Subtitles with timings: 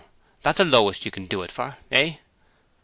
[0.41, 2.13] That the lower you can do it for, eh?'